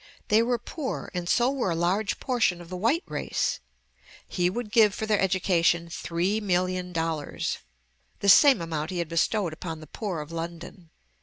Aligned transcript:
They 0.29 0.41
were 0.41 0.57
poor, 0.57 1.11
and 1.13 1.29
so 1.29 1.51
were 1.51 1.69
a 1.69 1.75
large 1.75 2.19
portion 2.19 2.59
of 2.59 2.69
the 2.69 2.75
white 2.75 3.03
race. 3.05 3.59
He 4.27 4.49
would 4.49 4.71
give 4.71 4.95
for 4.95 5.05
their 5.05 5.19
education 5.19 5.91
three 5.91 6.39
million 6.39 6.91
dollars, 6.91 7.59
the 8.19 8.27
same 8.27 8.63
amount 8.63 8.89
he 8.89 8.97
had 8.97 9.09
bestowed 9.09 9.53
upon 9.53 9.79
the 9.79 9.85
poor 9.85 10.19
of 10.19 10.31
London. 10.31 10.89